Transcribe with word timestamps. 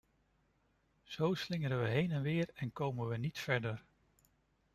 Zo 1.03 1.33
slingeren 1.33 1.81
we 1.81 1.87
heen 1.87 2.11
en 2.11 2.21
weer 2.21 2.49
en 2.53 2.71
komen 2.71 3.07
we 3.07 3.17
niet 3.17 3.39
verder. 3.39 3.85